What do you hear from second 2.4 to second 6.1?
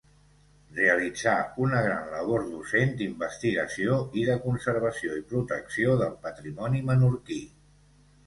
docent, d'investigació, i de conservació i protecció